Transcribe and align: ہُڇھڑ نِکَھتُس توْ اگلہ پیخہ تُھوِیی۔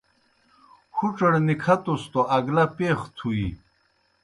ہُڇھڑ 0.95 1.33
نِکَھتُس 1.45 2.03
توْ 2.11 2.21
اگلہ 2.37 2.65
پیخہ 2.75 3.07
تُھوِیی۔ 3.15 3.49